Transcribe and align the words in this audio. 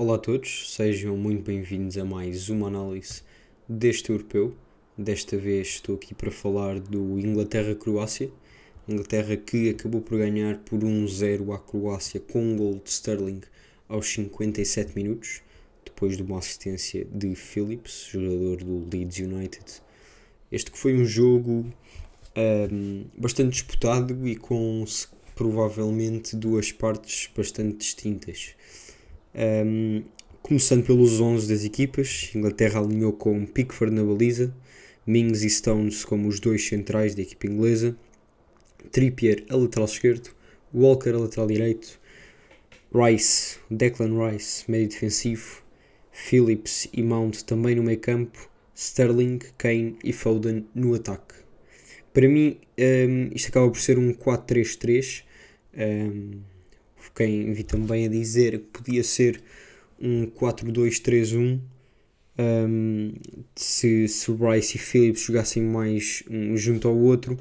Olá 0.00 0.14
a 0.14 0.18
todos, 0.18 0.74
sejam 0.74 1.14
muito 1.14 1.42
bem-vindos 1.42 1.98
a 1.98 2.06
mais 2.06 2.48
uma 2.48 2.68
análise 2.68 3.20
deste 3.68 4.08
europeu. 4.08 4.56
Desta 4.96 5.36
vez 5.36 5.68
estou 5.68 5.96
aqui 5.96 6.14
para 6.14 6.30
falar 6.30 6.80
do 6.80 7.18
Inglaterra-Croácia. 7.18 8.30
Inglaterra 8.88 9.36
que 9.36 9.68
acabou 9.68 10.00
por 10.00 10.16
ganhar 10.16 10.56
por 10.60 10.80
1-0 10.80 11.54
à 11.54 11.58
Croácia 11.58 12.18
com 12.18 12.42
um 12.42 12.56
gol 12.56 12.80
de 12.82 12.88
Sterling 12.88 13.42
aos 13.90 14.06
57 14.06 14.96
minutos, 14.96 15.42
depois 15.84 16.16
de 16.16 16.22
uma 16.22 16.38
assistência 16.38 17.04
de 17.04 17.34
Phillips, 17.34 18.08
jogador 18.10 18.56
do 18.64 18.88
Leeds 18.90 19.18
United. 19.18 19.82
Este 20.50 20.70
que 20.70 20.78
foi 20.78 20.94
um 20.94 21.04
jogo 21.04 21.70
um, 22.72 23.04
bastante 23.18 23.50
disputado 23.50 24.26
e 24.26 24.34
com 24.34 24.82
provavelmente 25.34 26.36
duas 26.36 26.72
partes 26.72 27.28
bastante 27.36 27.76
distintas. 27.76 28.54
Um, 29.34 30.02
começando 30.42 30.84
pelos 30.84 31.20
11 31.20 31.48
das 31.48 31.64
equipas, 31.64 32.30
Inglaterra 32.34 32.80
alinhou 32.80 33.12
com 33.12 33.46
Pickford 33.46 33.94
na 33.94 34.02
baliza, 34.02 34.54
Mings 35.06 35.42
e 35.42 35.50
Stones 35.50 36.04
como 36.04 36.28
os 36.28 36.40
dois 36.40 36.66
centrais 36.66 37.14
da 37.14 37.22
equipa 37.22 37.46
inglesa, 37.46 37.96
Trippier 38.90 39.44
a 39.48 39.56
lateral 39.56 39.86
esquerdo, 39.86 40.30
Walker 40.74 41.10
a 41.10 41.18
lateral 41.18 41.46
direito, 41.46 42.00
Rice, 42.92 43.58
Declan 43.70 44.30
Rice, 44.30 44.68
meio 44.68 44.88
defensivo, 44.88 45.62
Phillips 46.10 46.88
e 46.92 47.02
Mount 47.02 47.42
também 47.42 47.76
no 47.76 47.84
meio 47.84 48.00
campo, 48.00 48.48
Sterling, 48.74 49.38
Kane 49.56 49.96
e 50.02 50.12
Foden 50.12 50.66
no 50.74 50.94
ataque. 50.94 51.34
Para 52.12 52.28
mim, 52.28 52.58
um, 52.78 53.30
isto 53.32 53.48
acaba 53.48 53.70
por 53.70 53.78
ser 53.78 53.96
um 53.98 54.12
4-3-3. 54.12 55.22
Um, 55.76 56.40
quem 57.14 57.52
vi 57.52 57.62
também 57.62 58.06
a 58.06 58.08
dizer 58.08 58.58
que 58.58 58.80
podia 58.80 59.04
ser 59.04 59.42
um 60.00 60.26
4-2-3-1 60.26 61.60
um, 62.38 63.12
se, 63.54 64.08
se 64.08 64.32
Rice 64.32 64.76
e 64.76 64.80
Phillips 64.80 65.22
jogassem 65.22 65.62
mais 65.62 66.22
um 66.30 66.56
junto 66.56 66.88
ao 66.88 66.96
outro 66.96 67.36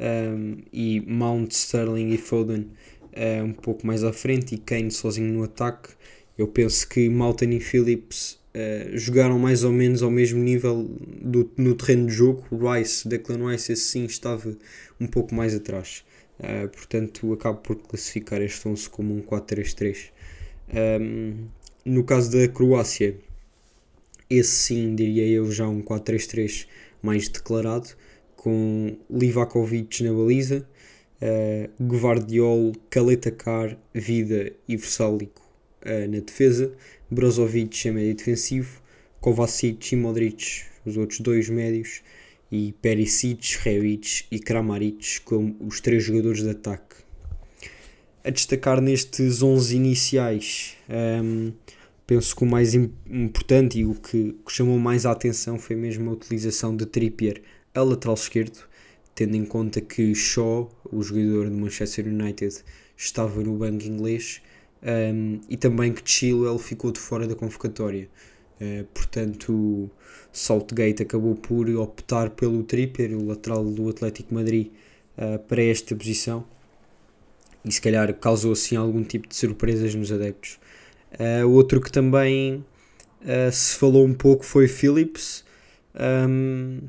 um, 0.00 0.56
e 0.72 1.00
Mount, 1.06 1.52
Sterling 1.52 2.10
e 2.10 2.18
Foden 2.18 2.66
uh, 3.12 3.44
um 3.44 3.52
pouco 3.52 3.86
mais 3.86 4.02
à 4.02 4.12
frente 4.12 4.54
e 4.54 4.58
Kane 4.58 4.90
sozinho 4.90 5.32
no 5.32 5.44
ataque. 5.44 5.90
Eu 6.36 6.48
penso 6.48 6.88
que 6.88 7.08
Malton 7.08 7.50
e 7.50 7.60
Phillips 7.60 8.40
uh, 8.54 8.96
jogaram 8.96 9.38
mais 9.38 9.62
ou 9.62 9.70
menos 9.70 10.02
ao 10.02 10.10
mesmo 10.10 10.42
nível 10.42 10.90
do, 11.22 11.50
no 11.56 11.74
terreno 11.74 12.06
de 12.06 12.14
jogo. 12.14 12.44
Rice, 12.50 13.06
Declan 13.06 13.50
Rice, 13.50 13.72
esse 13.72 13.82
sim 13.82 14.04
estava 14.04 14.56
um 14.98 15.06
pouco 15.06 15.34
mais 15.34 15.54
atrás. 15.54 16.02
Uh, 16.40 16.68
portanto, 16.68 17.32
acabo 17.34 17.58
por 17.58 17.76
classificar 17.76 18.40
este 18.40 18.66
11 18.66 18.88
como 18.88 19.14
um 19.14 19.20
4-3-3. 19.20 20.10
Um, 20.72 21.48
no 21.84 22.02
caso 22.02 22.32
da 22.32 22.48
Croácia, 22.48 23.14
esse 24.28 24.50
sim, 24.50 24.94
diria 24.94 25.26
eu, 25.26 25.50
já 25.52 25.68
um 25.68 25.82
4-3-3 25.82 26.66
mais 27.02 27.28
declarado, 27.28 27.90
com 28.36 28.96
Livakovic 29.10 30.02
na 30.02 30.12
baliza, 30.12 30.66
uh, 31.20 31.84
Gvardiol, 31.84 32.72
Kaletakar, 32.88 33.76
Vida 33.92 34.52
e 34.66 34.76
Versalico 34.76 35.42
uh, 35.84 36.08
na 36.10 36.20
defesa, 36.20 36.72
Brozovic 37.10 37.88
a 37.88 37.92
médio 37.92 38.14
defensivo, 38.14 38.80
Kovacic 39.20 39.92
e 39.92 39.96
Modric, 39.96 40.62
os 40.86 40.96
outros 40.96 41.20
dois 41.20 41.50
médios, 41.50 42.02
e 42.50 42.72
Perisic, 42.80 43.58
Rebic 43.62 44.24
e 44.30 44.38
Kramaric 44.38 45.20
como 45.22 45.56
os 45.60 45.80
três 45.80 46.02
jogadores 46.02 46.42
de 46.42 46.50
ataque. 46.50 46.96
A 48.22 48.30
destacar 48.30 48.80
nestes 48.80 49.42
11 49.42 49.76
iniciais, 49.76 50.76
um, 51.22 51.52
penso 52.06 52.34
que 52.36 52.44
o 52.44 52.46
mais 52.46 52.74
importante 52.74 53.78
e 53.78 53.86
o 53.86 53.94
que, 53.94 54.36
chamou 54.48 54.78
mais 54.78 55.06
a 55.06 55.12
atenção 55.12 55.58
foi 55.58 55.76
mesmo 55.76 56.10
a 56.10 56.12
utilização 56.12 56.76
de 56.76 56.84
Trippier 56.84 57.40
a 57.74 57.82
lateral 57.82 58.14
esquerdo, 58.14 58.58
tendo 59.14 59.36
em 59.36 59.44
conta 59.44 59.80
que 59.80 60.14
Shaw, 60.14 60.70
o 60.90 61.02
jogador 61.02 61.48
do 61.48 61.56
Manchester 61.56 62.06
United, 62.06 62.54
estava 62.96 63.40
no 63.42 63.56
banco 63.56 63.84
inglês 63.84 64.42
um, 64.82 65.40
e 65.48 65.56
também 65.56 65.92
que 65.92 66.02
Chilwell 66.04 66.58
ficou 66.58 66.90
de 66.90 66.98
fora 66.98 67.26
da 67.26 67.34
convocatória. 67.34 68.08
Uh, 68.60 68.84
portanto, 68.92 69.90
Saltgate 70.32 71.02
acabou 71.02 71.34
por 71.34 71.68
optar 71.70 72.30
pelo 72.30 72.62
Trippier, 72.62 73.12
o 73.12 73.26
lateral 73.26 73.64
do 73.64 73.88
Atlético 73.88 74.34
Madrid, 74.34 74.68
uh, 75.16 75.38
para 75.38 75.62
esta 75.62 75.94
posição 75.96 76.44
e 77.64 77.72
se 77.72 77.80
calhar 77.80 78.12
causou 78.14 78.52
assim 78.52 78.76
algum 78.76 79.02
tipo 79.02 79.28
de 79.28 79.36
surpresas 79.36 79.94
nos 79.94 80.10
adeptos. 80.10 80.58
Uh, 81.12 81.48
outro 81.48 81.80
que 81.80 81.90
também 81.90 82.64
uh, 83.22 83.52
se 83.52 83.76
falou 83.76 84.04
um 84.04 84.14
pouco 84.14 84.44
foi 84.44 84.68
Phillips. 84.68 85.44
Um, 85.94 86.80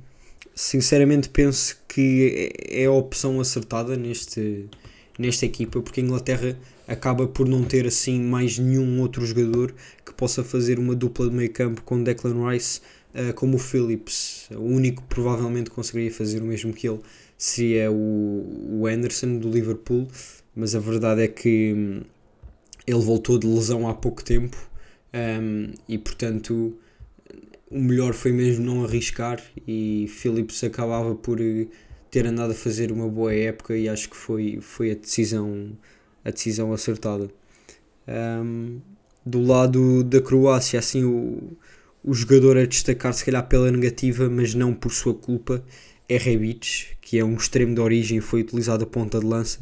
sinceramente 0.54 1.30
penso 1.30 1.82
que 1.88 2.52
é, 2.70 2.84
é 2.84 2.86
a 2.86 2.92
opção 2.92 3.40
acertada 3.40 3.98
neste, 3.98 4.66
nesta 5.18 5.46
equipa, 5.46 5.82
porque 5.82 6.00
a 6.00 6.04
Inglaterra 6.04 6.58
acaba 6.92 7.26
por 7.26 7.48
não 7.48 7.64
ter 7.64 7.88
assim 7.88 8.20
mais 8.22 8.58
nenhum 8.58 9.00
outro 9.00 9.26
jogador 9.26 9.74
que 10.06 10.14
possa 10.14 10.44
fazer 10.44 10.78
uma 10.78 10.94
dupla 10.94 11.30
de 11.30 11.36
meio 11.36 11.52
campo 11.52 11.82
com 11.84 12.04
Declan 12.04 12.50
Rice 12.50 12.82
uh, 13.16 13.34
como 13.34 13.56
o 13.56 13.60
Phillips. 13.60 14.50
O 14.52 14.66
único 14.66 15.02
que 15.02 15.08
provavelmente 15.08 15.70
conseguiria 15.70 16.12
fazer 16.12 16.42
o 16.42 16.46
mesmo 16.46 16.74
que 16.74 16.90
ele 16.90 17.00
seria 17.38 17.90
o, 17.90 18.82
o 18.82 18.88
Anderson 18.88 19.38
do 19.38 19.50
Liverpool, 19.50 20.06
mas 20.54 20.76
a 20.76 20.80
verdade 20.80 21.22
é 21.22 21.28
que 21.28 21.74
hum, 21.74 22.02
ele 22.86 23.02
voltou 23.02 23.40
de 23.40 23.48
lesão 23.48 23.88
há 23.88 23.94
pouco 23.94 24.22
tempo 24.22 24.58
um, 25.14 25.72
e 25.88 25.98
portanto 25.98 26.76
o 27.70 27.80
melhor 27.80 28.14
foi 28.14 28.34
mesmo 28.34 28.66
não 28.66 28.84
arriscar 28.84 29.42
e 29.66 30.08
Phillips 30.10 30.62
acabava 30.62 31.16
por 31.16 31.40
eh, 31.40 31.68
ter 32.10 32.28
andado 32.28 32.52
a 32.52 32.54
fazer 32.54 32.92
uma 32.92 33.08
boa 33.08 33.34
época 33.34 33.78
e 33.78 33.88
acho 33.88 34.10
que 34.10 34.16
foi, 34.18 34.60
foi 34.60 34.92
a 34.92 34.96
decisão 34.96 35.72
a 36.24 36.32
decisão 36.32 36.74
acertada. 36.74 37.30
Um, 38.08 38.80
do 39.26 39.42
lado 39.42 40.04
da 40.04 40.22
Croácia, 40.22 40.80
assim, 40.80 41.04
o, 41.04 41.58
o 42.04 42.14
jogador 42.14 42.58
a 42.58 42.66
destacar, 42.66 43.14
se 43.14 43.24
calhar 43.24 43.48
pela 43.48 43.72
negativa, 43.72 44.30
mas 44.30 44.54
não 44.54 44.74
por 44.74 44.92
sua 44.92 45.14
culpa, 45.14 45.64
é 46.10 46.18
Rebic, 46.18 46.88
que 47.00 47.20
é 47.20 47.24
um 47.24 47.36
extremo 47.36 47.74
de 47.76 47.82
origem 47.82 48.18
e 48.18 48.22
foi 48.22 48.42
utilizado 48.42 48.84
a 48.84 48.88
ponta 48.88 49.20
de 49.20 49.26
lança. 49.26 49.60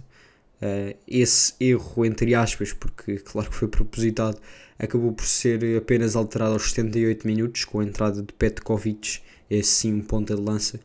Uh, 0.62 0.98
esse 1.08 1.54
erro, 1.60 2.06
entre 2.06 2.36
aspas, 2.36 2.74
porque 2.74 3.18
claro 3.18 3.50
que 3.50 3.56
foi 3.56 3.68
propositado, 3.68 4.38
acabou 4.78 5.12
por 5.12 5.26
ser 5.26 5.78
apenas 5.78 6.16
alterado 6.16 6.54
aos 6.54 6.72
78 6.72 7.28
minutos, 7.28 7.66
com 7.66 7.80
a 7.80 7.84
entrada 7.84 8.22
de 8.22 8.34
Petkovic, 8.34 9.22
esse 9.50 9.70
sim 9.70 9.94
um 9.94 10.02
ponta 10.02 10.36
de 10.36 10.42
lança. 10.42 10.80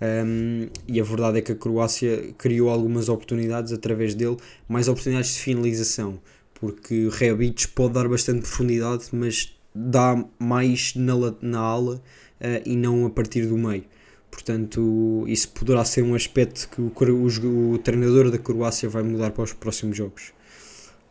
Um, 0.00 0.68
e 0.86 1.00
a 1.00 1.04
verdade 1.04 1.38
é 1.38 1.42
que 1.42 1.52
a 1.52 1.56
Croácia 1.56 2.32
criou 2.38 2.70
algumas 2.70 3.08
oportunidades 3.08 3.72
através 3.72 4.14
dele, 4.14 4.36
mais 4.68 4.88
oportunidades 4.88 5.34
de 5.34 5.40
finalização, 5.40 6.20
porque 6.54 7.08
Rebic 7.10 7.68
pode 7.68 7.94
dar 7.94 8.08
bastante 8.08 8.42
profundidade, 8.42 9.06
mas 9.12 9.56
dá 9.74 10.24
mais 10.38 10.94
na, 10.94 11.14
na 11.42 11.58
ala 11.58 11.96
uh, 11.96 12.62
e 12.64 12.76
não 12.76 13.06
a 13.06 13.10
partir 13.10 13.46
do 13.46 13.58
meio. 13.58 13.84
Portanto, 14.30 15.24
isso 15.26 15.48
poderá 15.50 15.84
ser 15.84 16.02
um 16.02 16.14
aspecto 16.14 16.68
que 16.68 16.80
o, 16.80 16.92
o, 16.92 17.72
o 17.72 17.78
treinador 17.78 18.30
da 18.30 18.38
Croácia 18.38 18.88
vai 18.88 19.02
mudar 19.02 19.32
para 19.32 19.42
os 19.42 19.52
próximos 19.52 19.96
jogos. 19.96 20.32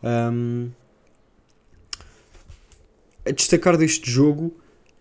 Um, 0.02 0.70
a 3.26 3.30
destacar 3.30 3.76
deste 3.76 4.10
jogo, 4.10 4.56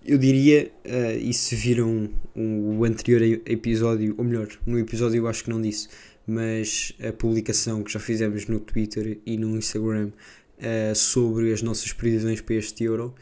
eu 0.05 0.17
diria, 0.17 0.71
uh, 0.85 1.17
e 1.19 1.33
se 1.33 1.55
viram 1.55 2.09
o, 2.35 2.83
anterior 2.85 3.41
episódio, 3.45 4.15
ou 4.17 4.23
melhor, 4.23 4.47
no 4.65 4.79
episódio 4.79 5.17
eu 5.17 5.27
acho 5.27 5.43
que 5.43 5.49
não 5.49 5.61
disse, 5.61 5.89
mas 6.25 6.93
a 7.05 7.11
publicação 7.11 7.83
que 7.83 7.91
já 7.91 7.99
fizemos 7.99 8.47
no 8.47 8.59
Twitter 8.59 9.19
e 9.25 9.37
no 9.37 9.57
Instagram 9.57 10.11
uh, 10.59 10.95
sobre 10.95 11.51
as 11.51 11.61
nossas 11.61 11.91
previsões 11.91 12.39
para 12.39 12.55
este 12.55 12.85
Euro, 12.85 13.13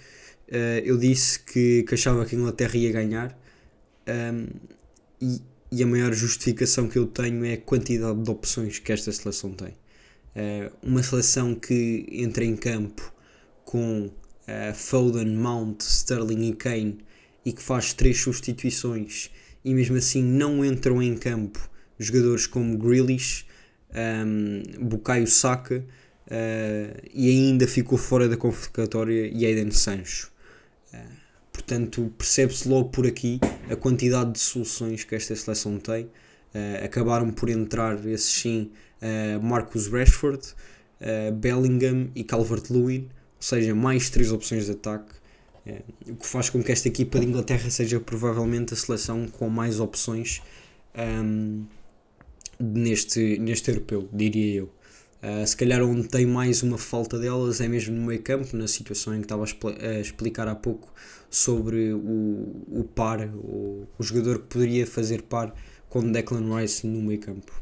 uh, 0.50 0.54
eu 0.83 0.98
disse 0.98 1.39
que, 1.39 1.83
que, 1.83 1.94
achava 1.95 2.25
que 2.25 2.36
a 2.36 2.39
Inglaterra 2.39 2.78
ia 2.78 2.92
ganhar 2.92 3.39
um, 4.07 4.48
e, 5.19 5.42
e, 5.71 5.83
a 5.83 5.88
maior 5.88 6.13
justificação 6.13 6.88
que 6.88 7.00
eu 7.00 7.07
tenho 7.07 7.44
é 7.45 7.54
a 7.54 7.57
quantidade 7.57 8.21
de 8.21 8.30
opções 8.30 8.78
que 8.78 8.92
esta 8.92 9.12
seleção 9.12 9.54
tem. 9.54 9.74
Uma 10.83 11.01
seleção 11.01 11.56
que 11.56 12.06
entra 12.12 12.44
em 12.44 12.57
campo 12.57 13.12
com 13.63 14.12
uh, 14.47 14.74
Foden, 14.74 15.36
Mount, 15.36 15.81
Sterling 15.81 16.50
e 16.50 16.56
Kane 16.56 16.97
e 17.45 17.53
que 17.53 17.62
faz 17.62 17.94
três 17.94 18.19
substituições 18.19 19.30
e 19.63 19.74
mesmo 19.74 19.97
assim 19.97 20.24
não 20.24 20.63
entram 20.63 21.01
em 21.01 21.15
campo 21.15 21.69
jogadores 21.97 22.45
como 22.45 22.77
Grealish, 22.77 23.45
um, 23.94 24.86
Bukayo 24.86 25.27
Saka 25.27 25.77
uh, 25.77 27.07
e 27.13 27.30
ainda 27.30 27.68
ficou 27.68 27.97
fora 27.97 28.27
da 28.27 28.38
convocatória 28.38 29.25
Aiden 29.25 29.71
Sancho. 29.71 30.36
Portanto, 31.56 32.13
percebe-se 32.18 32.68
logo 32.68 32.89
por 32.89 33.07
aqui 33.07 33.39
a 33.71 33.75
quantidade 33.77 34.33
de 34.33 34.39
soluções 34.39 35.06
que 35.06 35.15
esta 35.15 35.33
seleção 35.36 35.80
tem. 35.80 36.03
Uh, 36.03 36.83
acabaram 36.86 37.31
por 37.31 37.50
entrar, 37.50 38.06
esses 38.06 38.30
sim, 38.30 38.71
uh, 39.01 39.44
Marcus 39.44 39.88
Rashford, 39.88 40.45
uh, 41.01 41.33
Bellingham 41.33 42.12
e 42.13 42.24
Calvert-Lewin. 42.24 43.09
Seja, 43.45 43.75
mais 43.75 44.09
três 44.09 44.31
opções 44.31 44.65
de 44.65 44.71
ataque, 44.71 45.13
é, 45.68 45.83
o 46.07 46.15
que 46.15 46.25
faz 46.25 46.50
com 46.50 46.63
que 46.63 46.71
esta 46.71 46.88
equipa 46.88 47.19
de 47.19 47.27
Inglaterra 47.27 47.69
seja 47.69 48.00
provavelmente 48.00 48.74
a 48.74 48.75
seleção 48.75 49.27
com 49.27 49.47
mais 49.50 49.80
opções 49.80 50.42
um, 50.97 51.63
neste, 52.59 53.38
neste 53.38 53.69
europeu, 53.69 54.09
diria 54.12 54.62
eu. 54.62 54.65
Uh, 55.21 55.45
se 55.45 55.56
calhar 55.56 55.83
onde 55.83 56.07
tem 56.07 56.25
mais 56.25 56.63
uma 56.63 56.80
falta 56.80 57.19
delas 57.19 57.62
é 57.62 57.68
mesmo 57.68 57.95
no 57.95 58.07
meio 58.07 58.24
campo, 58.24 58.57
na 58.57 58.68
situação 58.68 59.13
em 59.13 59.19
que 59.19 59.25
estava 59.25 59.44
a, 59.44 59.45
expl 59.45 59.68
a 59.80 60.00
explicar 60.00 60.47
há 60.47 60.56
pouco 60.56 60.92
sobre 61.30 61.94
o, 61.94 62.65
o 62.68 62.83
par, 62.95 63.27
o, 63.27 63.88
o 63.95 64.03
jogador 64.03 64.39
que 64.39 64.47
poderia 64.47 64.88
fazer 64.88 65.21
par 65.21 65.53
com 65.88 66.12
Declan 66.12 66.59
Rice 66.59 66.88
no 66.88 67.00
meio 67.00 67.19
campo. 67.19 67.53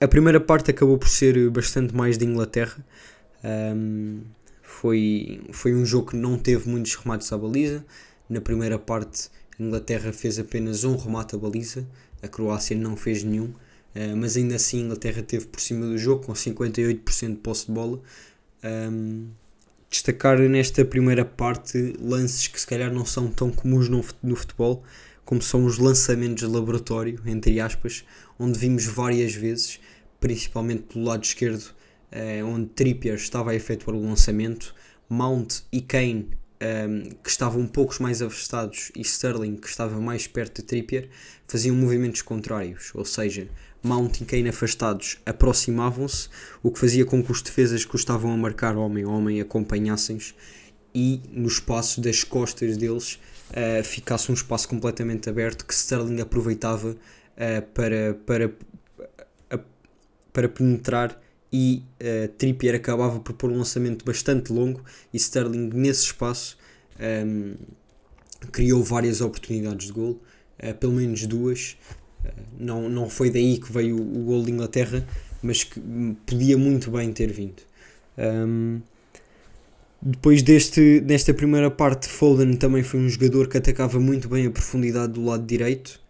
A 0.00 0.06
primeira 0.06 0.38
parte 0.38 0.70
acabou 0.70 0.96
por 0.96 1.08
ser 1.08 1.50
bastante 1.50 1.92
mais 1.92 2.16
de 2.16 2.24
Inglaterra. 2.24 2.84
Um, 3.44 4.22
foi, 4.62 5.40
foi 5.52 5.74
um 5.74 5.84
jogo 5.84 6.10
que 6.10 6.16
não 6.16 6.38
teve 6.38 6.68
muitos 6.68 6.94
remates 6.94 7.32
à 7.32 7.38
baliza. 7.38 7.84
Na 8.28 8.40
primeira 8.40 8.78
parte, 8.78 9.30
a 9.58 9.62
Inglaterra 9.62 10.12
fez 10.12 10.38
apenas 10.38 10.84
um 10.84 10.96
remate 10.96 11.34
à 11.34 11.38
baliza, 11.38 11.86
a 12.22 12.28
Croácia 12.28 12.76
não 12.76 12.96
fez 12.96 13.24
nenhum. 13.24 13.52
Uh, 13.94 14.16
mas 14.16 14.36
ainda 14.36 14.56
assim 14.56 14.82
a 14.82 14.84
Inglaterra 14.84 15.22
teve 15.22 15.46
por 15.46 15.60
cima 15.60 15.86
do 15.86 15.96
jogo 15.96 16.26
com 16.26 16.32
58% 16.32 17.28
de 17.30 17.36
posse 17.36 17.66
de 17.66 17.72
bola. 17.72 18.00
Um, 18.62 19.28
destacar 19.90 20.38
nesta 20.38 20.84
primeira 20.84 21.24
parte 21.24 21.94
lances 21.98 22.46
que 22.46 22.60
se 22.60 22.66
calhar 22.66 22.92
não 22.92 23.04
são 23.04 23.30
tão 23.30 23.50
comuns 23.50 23.88
no, 23.88 24.02
futebol, 24.36 24.82
como 25.24 25.40
são 25.40 25.64
os 25.64 25.78
lançamentos 25.78 26.46
de 26.46 26.54
laboratório, 26.54 27.20
entre 27.26 27.60
aspas, 27.60 28.04
onde 28.38 28.58
vimos 28.58 28.84
várias 28.84 29.34
vezes, 29.34 29.80
principalmente 30.20 30.82
pelo 30.82 31.04
lado 31.04 31.24
esquerdo, 31.24 31.74
uh, 32.12 32.46
onde 32.46 32.66
Trippier 32.70 33.14
estava 33.14 33.50
a 33.52 33.54
efetuar 33.54 33.96
o 33.96 34.02
lançamento, 34.02 34.74
Mount 35.08 35.60
e 35.72 35.80
Kane 35.80 36.30
um, 36.60 37.10
que 37.22 37.30
estavam 37.30 37.62
um 37.62 37.66
pouco 37.66 38.00
mais 38.02 38.20
afastados 38.20 38.90
e 38.94 39.00
Sterling, 39.02 39.56
que 39.56 39.68
estava 39.68 40.00
mais 40.00 40.26
perto 40.26 40.56
de 40.56 40.62
Trippier, 40.62 41.08
faziam 41.46 41.76
movimentos 41.76 42.22
contrários, 42.22 42.90
ou 42.94 43.04
seja, 43.04 43.48
Mount 43.82 44.20
e 44.20 44.24
Kane 44.24 44.48
afastados 44.48 45.18
aproximavam-se, 45.24 46.28
o 46.62 46.70
que 46.70 46.80
fazia 46.80 47.04
com 47.04 47.22
que 47.22 47.30
os 47.30 47.42
defesas 47.42 47.84
que 47.84 47.96
estavam 47.96 48.32
a 48.32 48.36
marcar 48.36 48.76
homem 48.76 49.04
a 49.04 49.08
homem 49.08 49.40
acompanhassem-se 49.40 50.34
e 50.94 51.20
no 51.30 51.46
espaço 51.46 52.00
das 52.00 52.24
costas 52.24 52.76
deles 52.76 53.20
uh, 53.50 53.84
ficasse 53.84 54.30
um 54.30 54.34
espaço 54.34 54.68
completamente 54.68 55.28
aberto 55.28 55.64
que 55.64 55.72
Sterling 55.72 56.20
aproveitava 56.20 56.90
uh, 56.90 57.62
para, 57.72 58.14
para, 58.26 58.52
para 60.32 60.48
penetrar 60.48 61.20
e 61.52 61.82
uh, 62.00 62.28
Trippier 62.36 62.74
acabava 62.74 63.20
por 63.20 63.32
pôr 63.32 63.50
um 63.50 63.58
lançamento 63.58 64.04
bastante 64.04 64.52
longo 64.52 64.82
e 65.12 65.16
Sterling 65.16 65.70
nesse 65.72 66.04
espaço 66.04 66.58
um, 66.98 67.02
ehm, 67.02 67.54
criou 68.52 68.82
várias 68.82 69.20
oportunidades 69.20 69.86
de 69.86 69.92
gol, 69.92 70.20
uh, 70.62 70.74
pelo 70.74 70.92
menos 70.92 71.26
duas. 71.26 71.76
Uh, 72.24 72.28
não, 72.58 72.88
não 72.88 73.08
foi 73.08 73.30
daí 73.30 73.58
que 73.58 73.72
veio 73.72 73.96
o, 73.96 74.20
o 74.20 74.24
gol 74.24 74.44
de 74.44 74.52
Inglaterra, 74.52 75.06
mas 75.42 75.64
que 75.64 75.80
podia 76.26 76.58
muito 76.58 76.90
bem 76.90 77.12
ter 77.12 77.32
vindo. 77.32 77.62
Um, 78.16 78.22
ehm, 78.22 78.82
depois 80.00 80.42
deste, 80.42 81.00
desta 81.00 81.34
primeira 81.34 81.70
parte, 81.70 82.08
Foden 82.08 82.54
também 82.56 82.84
foi 82.84 83.00
um 83.00 83.08
jogador 83.08 83.48
que 83.48 83.56
atacava 83.56 83.98
muito 83.98 84.28
bem 84.28 84.46
a 84.46 84.50
profundidade 84.50 85.14
do 85.14 85.24
lado 85.24 85.44
direito, 85.44 86.00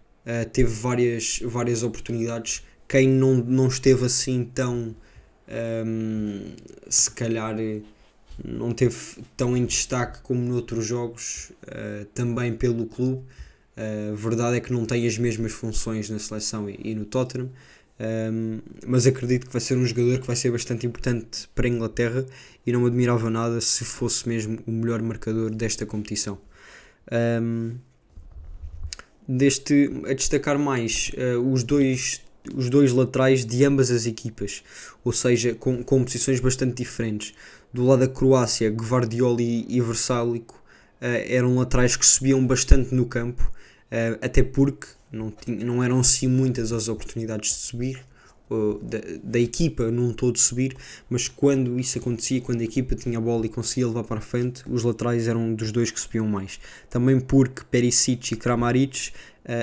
teve 0.52 0.69
várias, 0.69 1.40
várias 1.43 1.82
oportunidades. 1.82 2.62
Quem 2.87 3.08
não, 3.08 3.37
não 3.37 3.69
esteve 3.69 4.05
assim 4.05 4.44
tão 4.44 4.94
um, 5.87 6.53
se 6.89 7.11
calhar 7.11 7.56
não 8.45 8.73
teve 8.73 8.97
tão 9.37 9.56
em 9.56 9.65
destaque 9.65 10.21
como 10.23 10.41
noutros 10.41 10.87
jogos, 10.87 11.53
uh, 11.65 12.05
também 12.15 12.55
pelo 12.55 12.87
clube. 12.87 13.25
A 13.77 14.12
uh, 14.12 14.17
verdade 14.17 14.56
é 14.56 14.61
que 14.61 14.73
não 14.73 14.85
tem 14.85 15.06
as 15.06 15.19
mesmas 15.19 15.53
funções 15.53 16.11
na 16.11 16.19
seleção 16.19 16.69
e, 16.69 16.79
e 16.83 16.95
no 16.95 17.05
Tottenham, 17.05 17.50
um, 18.00 18.61
mas 18.87 19.06
acredito 19.06 19.47
que 19.47 19.53
vai 19.53 19.61
ser 19.61 19.77
um 19.77 19.85
jogador 19.85 20.21
que 20.21 20.27
vai 20.27 20.37
ser 20.37 20.53
bastante 20.53 20.87
importante 20.87 21.49
para 21.55 21.67
a 21.67 21.69
Inglaterra 21.69 22.25
e 22.65 22.73
não 22.73 22.87
admirava 22.87 23.29
nada 23.29 23.61
se 23.61 23.85
fosse 23.85 24.29
mesmo 24.29 24.59
o 24.67 24.71
melhor 24.71 25.03
marcador 25.03 25.50
desta 25.50 25.85
competição. 25.85 26.39
Um, 27.11 27.77
deste, 29.27 29.91
a 30.09 30.12
destacar 30.12 30.59
mais, 30.59 31.11
uh, 31.15 31.41
os 31.41 31.65
dois 31.65 32.23
os 32.55 32.69
dois 32.71 32.93
laterais 32.93 33.45
de 33.45 33.65
ambas 33.65 33.91
as 33.91 34.06
equipas, 34.06 34.62
ou 35.05 35.12
seja, 35.12 35.55
com, 35.55 35.83
com 35.83 36.05
posições 36.05 36.41
bastante 36.41 36.77
diferentes. 36.77 37.35
Do 37.73 37.85
lado 37.85 38.00
da 38.00 38.09
Croácia, 38.09 38.71
Gvardioli 38.71 39.67
e 39.69 39.81
Versálico 39.81 40.55
uh, 40.55 41.05
eram 41.27 41.56
laterais 41.56 41.97
que 41.97 42.06
subiam 42.06 42.47
bastante 42.47 42.95
no 42.95 43.06
campo, 43.06 43.43
uh, 43.45 44.19
até 44.23 44.43
porque 44.43 44.89
não, 45.12 45.31
tinha, 45.31 45.65
não 45.65 45.83
eram 45.83 46.00
assim 46.00 46.27
muitas 46.27 46.73
as 46.73 46.89
oportunidades 46.89 47.50
de 47.50 47.56
subir, 47.56 48.00
da, 48.83 48.99
da 49.23 49.39
equipa 49.39 49.91
num 49.91 50.12
todo 50.12 50.39
subir, 50.39 50.75
mas 51.09 51.29
quando 51.29 51.79
isso 51.79 51.99
acontecia, 51.99 52.41
quando 52.41 52.61
a 52.61 52.65
equipa 52.65 52.95
tinha 52.95 53.19
a 53.19 53.21
bola 53.21 53.47
e 53.47 53.49
conseguia 53.49 53.87
levar 53.87 54.05
para 54.05 54.19
a 54.19 54.23
frente, 54.23 54.62
os 54.67 54.83
laterais 54.83 55.29
eram 55.29 55.55
dos 55.55 55.71
dois 55.71 55.91
que 55.91 56.00
subiam 56.00 56.27
mais. 56.27 56.59
Também 56.89 57.21
porque 57.21 57.62
Perisic 57.71 58.33
e 58.33 58.37
Kramaric 58.37 59.12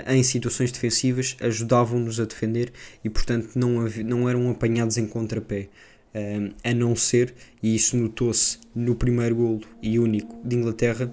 em 0.07 0.23
situações 0.23 0.71
defensivas 0.71 1.37
ajudavam-nos 1.39 2.19
a 2.19 2.25
defender 2.25 2.73
e, 3.03 3.09
portanto, 3.09 3.51
não, 3.55 3.87
não 4.03 4.27
eram 4.27 4.49
apanhados 4.49 4.97
em 4.97 5.05
contrapé. 5.05 5.69
Uh, 6.15 6.55
a 6.63 6.73
não 6.73 6.95
ser, 6.95 7.35
e 7.61 7.75
isso 7.75 7.97
notou-se 7.97 8.57
no 8.73 8.95
primeiro 8.95 9.35
golo 9.35 9.61
e 9.81 9.99
único 9.99 10.39
de 10.47 10.55
Inglaterra, 10.55 11.11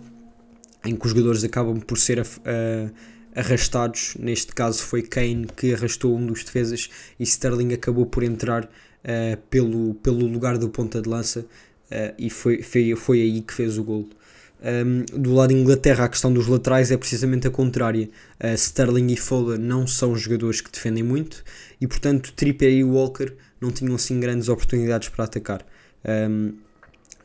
em 0.85 0.97
que 0.97 1.07
os 1.07 1.11
jogadores 1.11 1.45
acabam 1.45 1.81
por 1.81 1.99
ser 1.99 2.21
uh, 2.21 2.25
arrastados. 3.35 4.15
Neste 4.19 4.55
caso 4.55 4.83
foi 4.83 5.03
Kane 5.03 5.47
que 5.57 5.75
arrastou 5.75 6.17
um 6.17 6.27
dos 6.27 6.45
defesas 6.45 6.89
e 7.19 7.23
Sterling 7.25 7.73
acabou 7.73 8.07
por 8.07 8.23
entrar 8.23 8.65
uh, 8.65 9.37
pelo, 9.49 9.95
pelo 9.95 10.27
lugar 10.27 10.59
do 10.59 10.69
ponta 10.69 11.01
de 11.01 11.09
lança 11.09 11.41
uh, 11.41 12.15
e 12.19 12.31
foi, 12.31 12.63
foi, 12.63 12.95
foi 12.97 13.21
aí 13.21 13.41
que 13.41 13.55
fez 13.55 13.79
o 13.79 13.85
golo. 13.85 14.09
Um, 14.63 15.05
do 15.21 15.35
lado 15.35 15.53
de 15.53 15.61
Inglaterra, 15.61 16.05
a 16.05 16.09
questão 16.09 16.33
dos 16.33 16.47
laterais 16.47 16.93
é 16.93 16.97
precisamente 16.97 17.49
a 17.49 17.51
contrária. 17.51 18.09
Uh, 18.43 18.55
Sterling 18.55 19.13
e 19.13 19.17
Foden 19.17 19.59
não 19.59 19.89
são 19.89 20.15
jogadores 20.15 20.61
que 20.61 20.71
defendem 20.71 21.03
muito 21.03 21.43
e, 21.81 21.87
portanto, 21.87 22.33
Trippier 22.33 22.73
e 22.73 22.85
Walker 22.85 23.33
não 23.61 23.73
tinham 23.73 23.97
assim 23.97 24.21
grandes 24.21 24.49
oportunidades 24.49 25.09
para 25.09 25.25
atacar. 25.25 25.67
Um, 26.05 26.55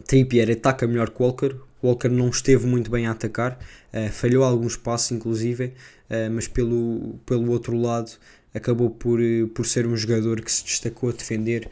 Trippier 0.07 0.49
ataca 0.49 0.87
melhor 0.87 1.11
que 1.11 1.21
Walker. 1.21 1.56
Walker 1.83 2.09
não 2.09 2.29
esteve 2.29 2.65
muito 2.65 2.89
bem 2.89 3.06
a 3.06 3.11
atacar, 3.11 3.59
uh, 3.94 4.11
falhou 4.11 4.44
alguns 4.44 4.75
passos, 4.75 5.11
inclusive, 5.11 5.65
uh, 6.09 6.31
mas 6.31 6.47
pelo, 6.47 7.19
pelo 7.23 7.51
outro 7.51 7.77
lado 7.77 8.11
acabou 8.51 8.89
por, 8.89 9.19
por 9.53 9.67
ser 9.67 9.85
um 9.85 9.95
jogador 9.95 10.41
que 10.41 10.51
se 10.51 10.63
destacou 10.63 11.09
a 11.09 11.11
defender 11.11 11.69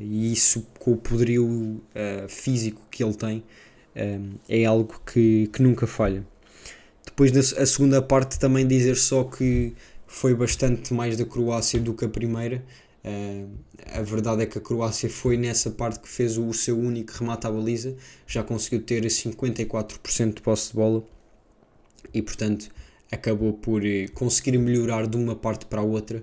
e 0.00 0.32
isso 0.32 0.66
com 0.78 0.92
o 0.92 0.96
poderio 0.96 1.80
físico 2.26 2.80
que 2.90 3.04
ele 3.04 3.14
tem 3.14 3.44
é 4.48 4.64
algo 4.64 5.00
que, 5.04 5.48
que 5.52 5.62
nunca 5.62 5.86
falha. 5.86 6.24
Depois 7.04 7.32
da 7.32 7.40
a 7.40 7.66
segunda 7.66 8.00
parte 8.00 8.38
também 8.38 8.66
dizer 8.66 8.96
só 8.96 9.24
que 9.24 9.74
foi 10.06 10.34
bastante 10.34 10.94
mais 10.94 11.16
da 11.16 11.24
Croácia 11.24 11.80
do 11.80 11.94
que 11.94 12.04
a 12.04 12.08
primeira. 12.08 12.64
A 13.92 14.02
verdade 14.02 14.42
é 14.42 14.46
que 14.46 14.58
a 14.58 14.60
Croácia 14.60 15.08
foi 15.08 15.36
nessa 15.36 15.70
parte 15.70 16.00
que 16.00 16.08
fez 16.08 16.36
o 16.36 16.52
seu 16.52 16.78
único 16.78 17.12
remate 17.12 17.46
à 17.46 17.50
baliza, 17.50 17.96
já 18.26 18.42
conseguiu 18.42 18.82
ter 18.82 19.02
54% 19.04 20.34
de 20.34 20.42
posse 20.42 20.68
de 20.68 20.74
bola 20.74 21.04
e, 22.12 22.20
portanto, 22.20 22.68
acabou 23.10 23.52
por 23.52 23.84
eh, 23.84 24.08
conseguir 24.08 24.58
melhorar 24.58 25.06
de 25.06 25.16
uma 25.16 25.34
parte 25.34 25.66
para 25.66 25.80
a 25.80 25.84
outra. 25.84 26.22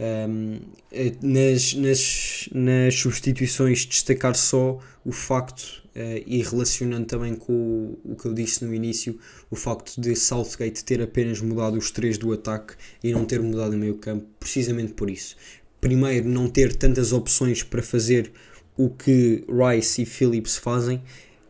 Um, 0.00 0.60
eh, 0.92 1.12
nas, 1.20 1.74
nas, 1.74 2.48
nas 2.52 2.94
substituições, 2.94 3.84
destacar 3.84 4.34
só 4.34 4.78
o 5.04 5.12
facto 5.12 5.86
Uh, 5.98 6.22
e 6.26 6.40
relacionando 6.44 7.06
também 7.06 7.34
com 7.34 7.52
o, 7.52 8.12
o, 8.12 8.14
que 8.14 8.26
eu 8.26 8.32
disse 8.32 8.64
no 8.64 8.72
início, 8.72 9.18
o 9.50 9.56
facto 9.56 10.00
de 10.00 10.14
Southgate 10.14 10.84
ter 10.84 11.02
apenas 11.02 11.40
mudado 11.40 11.76
os 11.76 11.90
três 11.90 12.16
do 12.16 12.32
ataque 12.32 12.74
e 13.02 13.10
não 13.10 13.24
ter 13.24 13.42
mudado 13.42 13.72
o 13.72 13.76
meio 13.76 13.96
campo, 13.96 14.24
precisamente 14.38 14.92
por 14.92 15.10
isso. 15.10 15.34
Primeiro, 15.80 16.28
não 16.28 16.48
ter 16.48 16.76
tantas 16.76 17.12
opções 17.12 17.64
para 17.64 17.82
fazer 17.82 18.30
o 18.76 18.90
que 18.90 19.44
Rice 19.48 20.02
e 20.02 20.06
Phillips 20.06 20.56
fazem 20.56 21.02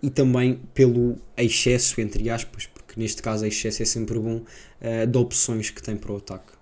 e 0.03 0.09
também 0.09 0.63
pelo 0.73 1.19
excesso, 1.37 2.01
entre 2.01 2.31
aspas, 2.31 2.65
porque 2.65 2.99
neste 2.99 3.21
caso 3.21 3.45
excesso 3.45 3.83
é 3.83 3.85
sempre 3.85 4.19
bom, 4.19 4.37
uh, 4.81 5.07
de 5.07 5.19
opções 5.19 5.69
que 5.69 5.83
tem 5.83 5.95
para 5.95 6.11
o 6.11 6.17
ataque. 6.17 6.58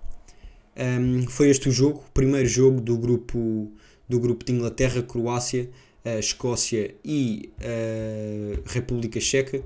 Um, 0.78 1.26
foi 1.26 1.48
este 1.48 1.70
o 1.70 1.72
jogo, 1.72 2.04
o 2.06 2.10
primeiro 2.12 2.46
jogo 2.46 2.82
do 2.82 2.98
grupo, 2.98 3.72
do 4.06 4.20
grupo 4.20 4.44
de 4.44 4.52
Inglaterra, 4.52 5.02
Croácia, 5.02 5.70
a 6.04 6.18
Escócia 6.18 6.94
e 7.02 7.50
a 7.60 8.70
República 8.70 9.18
Checa. 9.18 9.62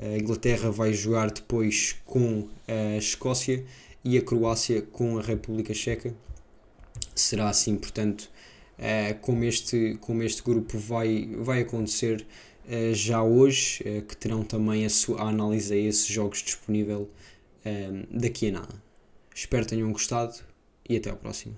A 0.00 0.16
Inglaterra 0.16 0.70
vai 0.70 0.92
jogar 0.92 1.30
depois 1.30 1.96
com 2.06 2.48
a 2.68 2.96
Escócia 2.96 3.64
e 4.04 4.16
a 4.16 4.22
Croácia 4.22 4.82
com 4.82 5.18
a 5.18 5.22
República 5.22 5.74
Checa. 5.74 6.14
Será 7.14 7.48
assim, 7.48 7.76
portanto, 7.76 8.30
uh, 8.78 9.18
como, 9.20 9.44
este, 9.44 9.98
como 10.00 10.22
este 10.22 10.42
grupo 10.42 10.78
vai, 10.78 11.28
vai 11.38 11.60
acontecer 11.60 12.24
uh, 12.66 12.94
já 12.94 13.22
hoje, 13.22 13.82
uh, 13.82 14.02
que 14.02 14.16
terão 14.16 14.42
também 14.44 14.86
a, 14.86 14.90
sua, 14.90 15.20
a 15.20 15.28
análise 15.28 15.74
a 15.74 15.76
esses 15.76 16.06
jogos 16.06 16.42
disponível 16.42 17.10
daqui 18.10 18.48
a 18.48 18.52
nada. 18.52 18.82
Espero 19.32 19.64
tenham 19.64 19.92
gostado 19.92 20.34
e 20.92 20.96
até 20.98 21.10
ao 21.10 21.16
próximo. 21.16 21.54